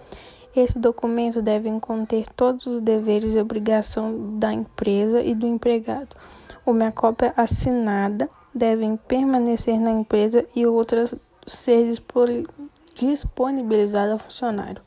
Esse 0.56 0.78
documento 0.78 1.42
deve 1.42 1.72
conter 1.80 2.28
todos 2.36 2.68
os 2.68 2.82
deveres 2.82 3.34
e 3.36 3.40
obrigações 3.40 4.16
da 4.38 4.54
empresa 4.54 5.22
e 5.24 5.34
do 5.34 5.48
empregado. 5.48 6.16
Uma 6.66 6.92
cópia 6.92 7.34
assinada 7.36 8.30
deve 8.54 8.98
permanecer 9.08 9.80
na 9.80 9.90
empresa 9.90 10.46
e 10.56 10.68
outras 10.68 11.16
ser 11.48 11.92
disponibilizada 12.94 14.14
ao 14.14 14.20
funcionário. 14.20 14.84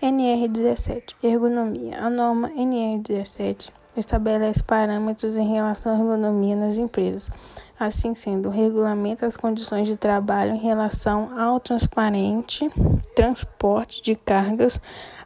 NR17 0.00 1.16
Ergonomia. 1.22 2.00
A 2.00 2.08
norma 2.08 2.50
NR17 2.50 3.79
estabelece 3.96 4.62
parâmetros 4.62 5.36
em 5.36 5.52
relação 5.52 5.92
à 5.92 5.98
ergonomia 5.98 6.56
nas 6.56 6.78
empresas. 6.78 7.30
Assim 7.78 8.14
sendo, 8.14 8.50
regulamenta 8.50 9.24
as 9.24 9.36
condições 9.36 9.88
de 9.88 9.96
trabalho 9.96 10.54
em 10.54 10.58
relação 10.58 11.38
ao 11.38 11.58
transparente 11.58 12.70
transporte 13.14 14.02
de 14.02 14.14
cargas, 14.14 14.80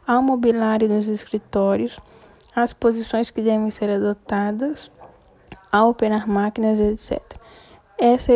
ao 0.05 0.21
mobiliário 0.21 0.87
dos 0.87 1.07
escritórios, 1.07 1.99
as 2.55 2.73
posições 2.73 3.29
que 3.29 3.41
devem 3.41 3.69
ser 3.69 3.89
adotadas, 3.89 4.91
ao 5.71 5.89
operar 5.89 6.27
máquinas, 6.27 6.79
etc. 6.79 7.21
Essa 7.97 8.33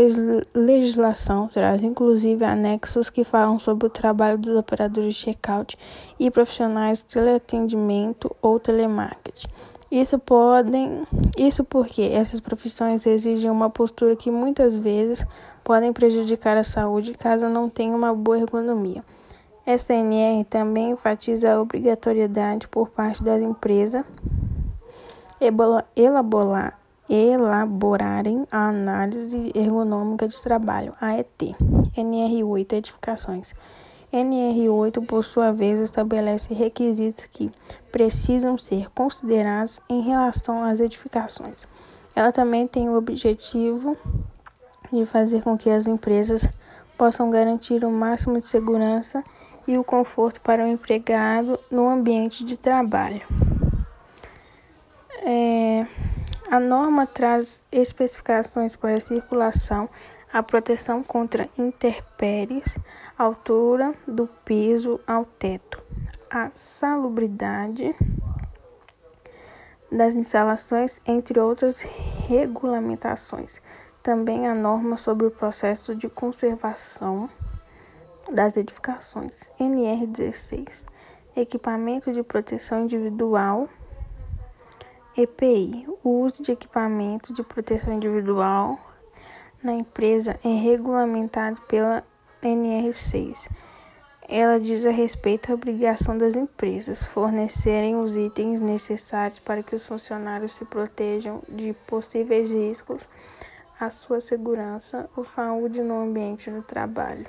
legislação 0.55 1.47
traz 1.47 1.83
inclusive 1.83 2.45
anexos 2.45 3.09
que 3.09 3.25
falam 3.25 3.59
sobre 3.59 3.87
o 3.87 3.89
trabalho 3.89 4.37
dos 4.37 4.55
operadores 4.55 5.15
de 5.15 5.21
checkout 5.21 5.77
e 6.17 6.31
profissionais 6.31 6.99
de 6.99 7.05
teleatendimento 7.05 8.33
ou 8.41 8.59
telemarketing. 8.59 9.47
Isso 9.91 10.19
podem, 10.19 11.07
isso 11.35 11.63
porque 11.63 12.03
essas 12.03 12.39
profissões 12.39 13.07
exigem 13.07 13.49
uma 13.49 13.71
postura 13.71 14.15
que 14.15 14.29
muitas 14.29 14.75
vezes 14.75 15.25
podem 15.63 15.91
prejudicar 15.91 16.55
a 16.57 16.63
saúde 16.63 17.15
caso 17.15 17.49
não 17.49 17.67
tenham 17.69 17.95
uma 17.95 18.13
boa 18.13 18.37
ergonomia. 18.37 19.03
SNR 19.65 20.43
também 20.47 20.91
enfatiza 20.91 21.53
a 21.53 21.61
obrigatoriedade 21.61 22.67
por 22.67 22.89
parte 22.89 23.23
das 23.23 23.41
empresas 23.41 24.03
elaborar, 25.95 26.79
elaborarem 27.09 28.45
a 28.51 28.69
análise 28.69 29.51
ergonômica 29.55 30.27
de 30.27 30.41
trabalho, 30.41 30.93
AET, 30.99 31.55
NR8 31.95 32.73
edificações. 32.73 33.53
NR8, 34.11 35.05
por 35.05 35.23
sua 35.23 35.51
vez, 35.51 35.79
estabelece 35.79 36.53
requisitos 36.53 37.25
que 37.25 37.51
precisam 37.91 38.57
ser 38.57 38.89
considerados 38.91 39.81
em 39.89 40.01
relação 40.01 40.63
às 40.63 40.79
edificações. 40.79 41.67
Ela 42.15 42.31
também 42.31 42.67
tem 42.67 42.89
o 42.89 42.97
objetivo 42.97 43.97
de 44.91 45.05
fazer 45.05 45.43
com 45.43 45.57
que 45.57 45.69
as 45.69 45.87
empresas 45.87 46.49
possam 46.97 47.29
garantir 47.29 47.85
o 47.85 47.91
máximo 47.91 48.39
de 48.39 48.47
segurança 48.47 49.23
e 49.67 49.77
o 49.77 49.83
conforto 49.83 50.41
para 50.41 50.65
o 50.65 50.67
empregado 50.67 51.59
no 51.69 51.87
ambiente 51.87 52.43
de 52.43 52.57
trabalho. 52.57 53.21
É, 55.21 55.85
a 56.49 56.59
norma 56.59 57.05
traz 57.05 57.61
especificações 57.71 58.75
para 58.75 58.95
a 58.95 58.99
circulação, 58.99 59.87
a 60.33 60.41
proteção 60.41 61.03
contra 61.03 61.47
intempéries, 61.57 62.75
altura 63.19 63.93
do 64.07 64.27
piso 64.45 64.97
ao 65.05 65.25
teto, 65.25 65.83
a 66.31 66.51
salubridade, 66.53 67.93
das 69.91 70.15
instalações, 70.15 71.01
entre 71.05 71.37
outras 71.37 71.81
regulamentações. 72.29 73.61
Também 74.01 74.47
a 74.47 74.55
norma 74.55 74.95
sobre 74.95 75.27
o 75.27 75.31
processo 75.31 75.93
de 75.93 76.07
conservação 76.07 77.29
das 78.31 78.55
edificações, 78.55 79.51
NR16, 79.59 80.87
equipamento 81.35 82.13
de 82.13 82.23
proteção 82.23 82.83
individual, 82.83 83.67
EPI. 85.17 85.85
O 86.05 86.21
uso 86.21 86.41
de 86.41 86.53
equipamento 86.53 87.33
de 87.33 87.43
proteção 87.43 87.91
individual 87.91 88.79
na 89.61 89.73
empresa 89.73 90.39
é 90.41 90.53
regulamentado 90.53 91.59
pela 91.63 92.01
NR6. 92.41 93.49
Ela 94.27 94.59
diz 94.59 94.85
a 94.85 94.91
respeito 94.91 95.51
à 95.51 95.55
obrigação 95.55 96.17
das 96.17 96.35
empresas 96.35 97.03
fornecerem 97.03 97.95
os 97.95 98.15
itens 98.15 98.59
necessários 98.59 99.39
para 99.39 99.63
que 99.63 99.75
os 99.75 99.85
funcionários 99.87 100.53
se 100.53 100.65
protejam 100.65 101.41
de 101.49 101.73
possíveis 101.87 102.51
riscos 102.51 103.07
à 103.79 103.89
sua 103.89 104.21
segurança 104.21 105.09
ou 105.15 105.23
saúde 105.23 105.81
no 105.81 105.99
ambiente 106.01 106.51
do 106.51 106.61
trabalho. 106.61 107.25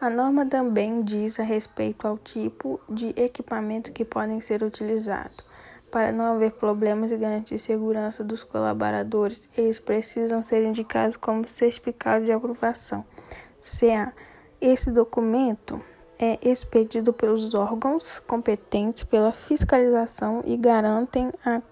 A 0.00 0.10
norma 0.10 0.46
também 0.46 1.02
diz 1.02 1.40
a 1.40 1.42
respeito 1.42 2.06
ao 2.06 2.18
tipo 2.18 2.78
de 2.88 3.08
equipamento 3.16 3.92
que 3.92 4.04
podem 4.04 4.40
ser 4.40 4.62
utilizados. 4.62 5.47
Para 5.90 6.12
não 6.12 6.34
haver 6.34 6.52
problemas 6.52 7.10
e 7.10 7.16
garantir 7.16 7.58
segurança 7.58 8.22
dos 8.22 8.42
colaboradores, 8.42 9.48
eles 9.56 9.78
precisam 9.78 10.42
ser 10.42 10.62
indicados 10.64 11.16
como 11.16 11.48
certificado 11.48 12.26
de 12.26 12.32
aprovação. 12.32 13.04
CA. 13.60 14.12
Esse 14.60 14.90
documento 14.90 15.80
é 16.18 16.38
expedido 16.42 17.12
pelos 17.12 17.54
órgãos 17.54 18.18
competentes 18.18 19.04
pela 19.04 19.32
fiscalização 19.32 20.42
e 20.44 20.56
garantem 20.56 21.32
a 21.44 21.62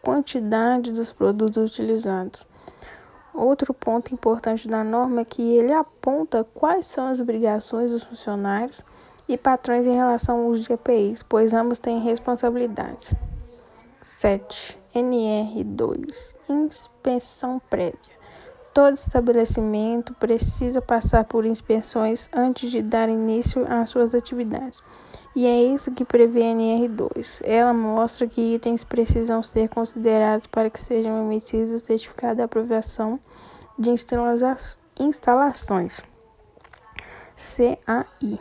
quantidade 0.00 0.92
dos 0.92 1.12
produtos 1.12 1.72
utilizados. 1.72 2.46
Outro 3.34 3.74
ponto 3.74 4.14
importante 4.14 4.68
da 4.68 4.84
norma 4.84 5.22
é 5.22 5.24
que 5.24 5.42
ele 5.42 5.72
aponta 5.72 6.46
quais 6.54 6.86
são 6.86 7.08
as 7.08 7.20
obrigações 7.20 7.90
dos 7.90 8.04
funcionários 8.04 8.84
e 9.28 9.36
patrões 9.36 9.86
em 9.86 9.96
relação 9.96 10.38
ao 10.38 10.46
uso 10.46 10.62
de 10.62 10.72
EPIs, 10.72 11.22
pois 11.22 11.52
ambos 11.52 11.78
têm 11.78 11.98
responsabilidades. 12.00 13.14
7. 14.06 14.78
NR2 14.94 16.36
Inspeção 16.48 17.60
prévia. 17.68 17.98
Todo 18.72 18.94
estabelecimento 18.94 20.14
precisa 20.14 20.80
passar 20.80 21.24
por 21.24 21.44
inspeções 21.44 22.30
antes 22.32 22.70
de 22.70 22.82
dar 22.82 23.08
início 23.08 23.66
às 23.68 23.90
suas 23.90 24.14
atividades. 24.14 24.80
E 25.34 25.44
é 25.44 25.60
isso 25.60 25.90
que 25.90 26.04
prevê 26.04 26.42
a 26.42 26.54
NR2. 26.54 27.40
Ela 27.42 27.74
mostra 27.74 28.28
que 28.28 28.54
itens 28.54 28.84
precisam 28.84 29.42
ser 29.42 29.68
considerados 29.68 30.46
para 30.46 30.70
que 30.70 30.78
sejam 30.78 31.24
emitidos 31.24 31.72
o 31.72 31.84
certificado 31.84 32.36
de 32.36 32.42
aprovação 32.42 33.18
de 33.76 33.90
instalações. 33.90 36.00
CAI. 37.34 38.38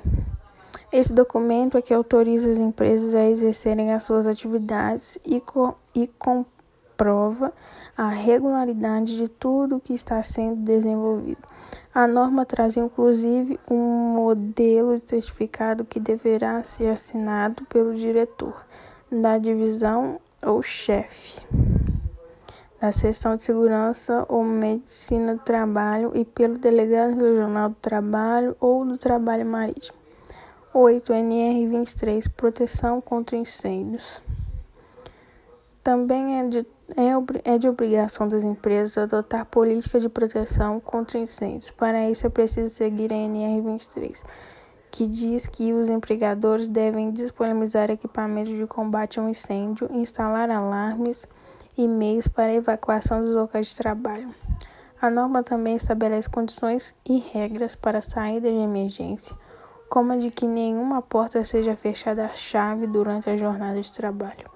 Esse 0.98 1.12
documento 1.12 1.78
é 1.78 1.82
que 1.82 1.94
autoriza 1.94 2.50
as 2.50 2.58
empresas 2.58 3.14
a 3.14 3.26
exercerem 3.26 3.92
as 3.92 4.06
suas 4.06 4.28
atividades 4.28 5.20
e, 5.26 5.42
co 5.42 5.76
e 5.94 6.08
comprova 6.08 7.52
a 7.98 8.08
regularidade 8.08 9.18
de 9.18 9.28
tudo 9.28 9.82
que 9.82 9.94
está 9.94 10.24
sendo 10.24 10.56
desenvolvido. 10.62 11.46
A 11.94 12.08
norma 12.08 12.46
traz 12.46 12.78
inclusive 12.78 13.60
um 13.70 13.76
modelo 14.16 14.98
de 14.98 15.10
certificado 15.10 15.84
que 15.84 16.00
deverá 16.00 16.64
ser 16.64 16.88
assinado 16.88 17.66
pelo 17.66 17.94
diretor 17.94 18.56
da 19.12 19.38
divisão 19.38 20.18
ou 20.42 20.64
chefe 20.64 21.42
da 22.80 22.94
seção 22.94 23.36
de 23.36 23.44
segurança 23.44 24.26
ou 24.30 24.46
medicina 24.46 25.36
do 25.36 25.42
trabalho 25.42 26.14
e 26.16 26.24
pelo 26.24 26.58
delegado 26.58 27.22
regional 27.22 27.68
do 27.68 27.76
trabalho 27.82 28.56
ou 28.62 28.86
do 28.86 28.98
trabalho 28.98 29.46
marítimo. 29.46 30.05
8 30.78 31.14
NR23 31.14 32.30
Proteção 32.36 33.00
contra 33.00 33.38
incêndios. 33.38 34.22
Também 35.82 36.38
é 36.38 36.48
de 36.50 36.68
é, 36.98 37.54
é 37.54 37.58
de 37.58 37.70
obrigação 37.70 38.28
das 38.28 38.44
empresas 38.44 38.98
adotar 38.98 39.46
política 39.46 40.02
de 40.02 40.10
proteção 40.10 40.82
contra 40.82 41.18
incêndios. 41.18 41.72
Para 41.72 42.10
isso, 42.10 42.28
é 42.28 42.30
preciso 42.30 42.70
seguir 42.70 43.14
a 43.14 43.16
NR23, 43.16 44.22
que 44.92 45.08
diz 45.08 45.48
que 45.48 45.72
os 45.72 45.88
empregadores 45.88 46.68
devem 46.68 47.10
disponibilizar 47.10 47.90
equipamentos 47.90 48.54
de 48.54 48.68
combate 48.68 49.18
ao 49.18 49.30
incêndio, 49.30 49.88
instalar 49.94 50.50
alarmes 50.50 51.26
e 51.78 51.88
meios 51.88 52.28
para 52.28 52.54
evacuação 52.54 53.22
dos 53.22 53.32
locais 53.32 53.68
de 53.68 53.78
trabalho. 53.78 54.30
A 55.02 55.10
norma 55.10 55.42
também 55.42 55.78
estabelece 55.78 56.30
condições 56.30 56.94
e 57.08 57.18
regras 57.18 57.76
para 57.76 58.02
saída 58.02 58.52
de 58.52 58.58
emergência, 58.58 59.36
como 59.90 60.14
a 60.14 60.18
de 60.18 60.30
que 60.30 60.48
nenhuma 60.48 61.02
porta 61.02 61.44
seja 61.44 61.76
fechada 61.76 62.26
à 62.26 62.36
chave 62.36 62.88
durante 62.88 63.30
a 63.30 63.38
jornada 63.38 63.82
de 63.82 63.92
trabalho. 63.92 64.50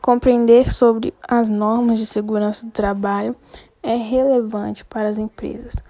Compreender 0.00 0.72
sobre 0.72 1.12
as 1.26 1.48
normas 1.48 1.98
de 1.98 2.06
segurança 2.06 2.64
do 2.64 2.72
trabalho 2.72 3.36
é 3.82 3.94
relevante 3.94 4.84
para 4.84 5.08
as 5.08 5.18
empresas 5.18 5.82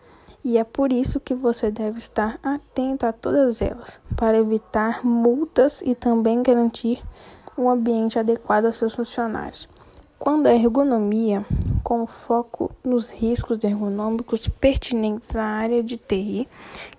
e 0.42 0.56
é 0.56 0.64
por 0.64 0.92
isso 0.92 1.20
que 1.20 1.34
você 1.34 1.70
deve 1.70 1.98
estar 1.98 2.38
atento 2.42 3.04
a 3.04 3.12
todas 3.12 3.60
elas, 3.60 4.00
para 4.16 4.38
evitar 4.38 5.04
multas 5.04 5.82
e 5.84 5.94
também 5.94 6.42
garantir 6.42 7.02
um 7.56 7.68
ambiente 7.68 8.18
adequado 8.18 8.66
aos 8.66 8.76
seus 8.76 8.94
funcionários. 8.94 9.68
Quando 10.20 10.48
a 10.48 10.52
ergonomia, 10.52 11.46
com 11.82 12.06
foco 12.06 12.70
nos 12.84 13.10
riscos 13.10 13.64
ergonômicos 13.64 14.46
pertinentes 14.46 15.34
à 15.34 15.42
área 15.42 15.82
de 15.82 15.96
TI, 15.96 16.46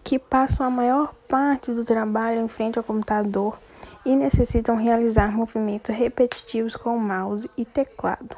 que 0.03 0.17
passam 0.17 0.65
a 0.65 0.71
maior 0.71 1.13
parte 1.27 1.71
do 1.71 1.85
trabalho 1.85 2.41
em 2.41 2.47
frente 2.47 2.79
ao 2.79 2.83
computador, 2.83 3.59
e 4.03 4.15
necessitam 4.15 4.75
realizar 4.75 5.31
movimentos 5.31 5.95
repetitivos 5.95 6.75
com 6.75 6.97
mouse 6.97 7.47
e 7.55 7.63
teclado. 7.63 8.35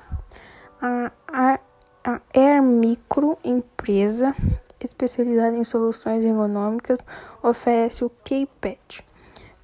A, 0.82 1.14
a, 1.30 1.60
a 2.04 2.22
Air 2.36 2.62
Micro, 2.62 3.38
empresa 3.42 4.36
especializada 4.82 5.56
em 5.56 5.64
soluções 5.64 6.26
ergonômicas, 6.26 7.00
oferece 7.42 8.04
o 8.04 8.12
keypad 8.22 9.02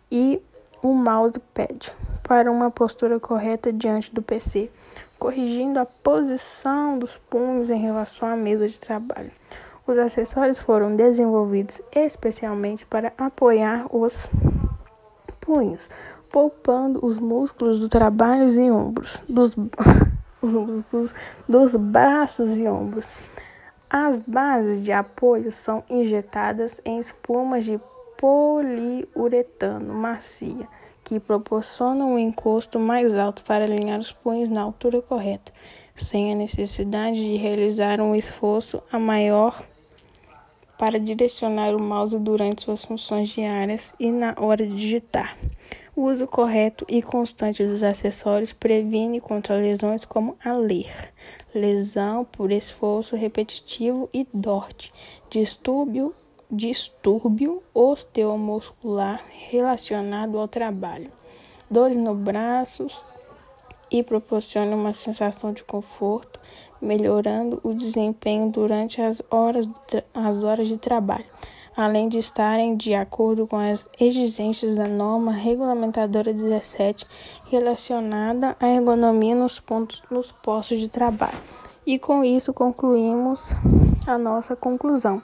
e 0.09 0.41
o 0.81 0.93
mousepad 0.93 1.93
para 2.23 2.49
uma 2.49 2.71
postura 2.71 3.19
correta 3.19 3.73
diante 3.73 4.13
do 4.15 4.21
PC, 4.21 4.71
corrigindo 5.19 5.79
a 5.79 5.85
posição 5.85 6.97
dos 6.97 7.17
punhos 7.17 7.69
em 7.69 7.79
relação 7.79 8.27
à 8.27 8.35
mesa 8.35 8.67
de 8.67 8.79
trabalho. 8.79 9.31
Os 9.85 9.97
acessórios 9.97 10.61
foram 10.61 10.95
desenvolvidos 10.95 11.81
especialmente 11.91 12.85
para 12.85 13.11
apoiar 13.17 13.85
os 13.93 14.29
punhos, 15.41 15.89
poupando 16.31 17.05
os 17.05 17.19
músculos 17.19 17.79
do 17.79 17.89
trabalho 17.89 18.47
e 18.47 18.71
ombros, 18.71 19.21
dos, 19.27 19.57
os 20.41 20.53
músculos 20.53 21.15
dos 21.47 21.75
braços 21.75 22.55
e 22.55 22.67
ombros. 22.67 23.11
As 23.89 24.19
bases 24.19 24.83
de 24.83 24.91
apoio 24.91 25.51
são 25.51 25.83
injetadas 25.89 26.79
em 26.85 26.99
espumas 26.99 27.65
de 27.65 27.79
poliuretano 28.19 29.93
macia, 29.93 30.67
que 31.09 31.19
proporcionam 31.19 32.13
um 32.13 32.19
encosto 32.19 32.77
mais 32.77 33.15
alto 33.15 33.43
para 33.43 33.63
alinhar 33.63 33.99
os 33.99 34.11
punhos 34.11 34.47
na 34.47 34.61
altura 34.61 35.01
correta, 35.01 35.51
sem 35.95 36.31
a 36.31 36.35
necessidade 36.35 37.17
de 37.17 37.35
realizar 37.35 37.99
um 37.99 38.13
esforço 38.13 38.83
a 38.91 38.99
maior 38.99 39.65
para 40.77 40.99
direcionar 40.99 41.75
o 41.75 41.81
mouse 41.81 42.17
durante 42.19 42.61
suas 42.61 42.85
funções 42.85 43.29
diárias 43.29 43.91
e 43.99 44.11
na 44.11 44.35
hora 44.37 44.67
de 44.67 44.75
digitar. 44.75 45.35
O 45.95 46.03
uso 46.03 46.27
correto 46.27 46.85
e 46.87 47.01
constante 47.01 47.65
dos 47.65 47.81
acessórios 47.81 48.53
previne 48.53 49.19
contra 49.19 49.57
lesões 49.57 50.05
como 50.05 50.37
a 50.45 50.53
ler, 50.53 51.11
lesão 51.55 52.23
por 52.23 52.51
esforço 52.51 53.15
repetitivo 53.15 54.07
e 54.13 54.27
DORT, 54.31 54.93
distúrbio, 55.27 56.13
distúrbio 56.51 57.61
osteomuscular 57.73 59.23
relacionado 59.49 60.39
ao 60.39 60.47
trabalho, 60.47 61.11
dores 61.69 61.95
no 61.95 62.15
braços 62.15 63.05
e 63.91 64.01
proporciona 64.01 64.75
uma 64.75 64.93
sensação 64.93 65.53
de 65.53 65.63
conforto 65.63 66.39
melhorando 66.81 67.59
o 67.63 67.73
desempenho 67.73 68.49
durante 68.49 69.01
as 69.01 69.21
horas, 69.29 69.67
as 70.13 70.43
horas 70.43 70.67
de 70.67 70.77
trabalho, 70.77 71.25
além 71.75 72.09
de 72.09 72.17
estarem 72.17 72.75
de 72.75 72.93
acordo 72.93 73.45
com 73.45 73.57
as 73.57 73.87
exigências 73.99 74.75
da 74.75 74.87
norma 74.87 75.31
regulamentadora 75.31 76.33
17 76.33 77.05
relacionada 77.45 78.55
à 78.59 78.67
ergonomia 78.69 79.35
nos, 79.35 79.59
pontos, 79.59 80.01
nos 80.09 80.31
postos 80.31 80.79
de 80.79 80.89
trabalho. 80.89 81.37
E 81.85 81.97
com 81.97 82.23
isso 82.23 82.53
concluímos 82.53 83.53
a 84.07 84.17
nossa 84.17 84.55
conclusão. 84.55 85.21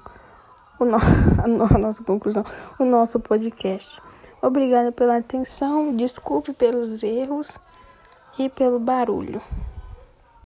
No... 1.47 1.65
a 1.65 1.77
nossa 1.77 2.03
conclusão, 2.03 2.43
o 2.77 2.85
nosso 2.85 3.19
podcast. 3.19 4.01
Obrigada 4.41 4.91
pela 4.91 5.17
atenção, 5.17 5.95
desculpe 5.95 6.53
pelos 6.53 7.01
erros 7.01 7.59
e 8.38 8.49
pelo 8.49 8.79
barulho. 8.79 9.41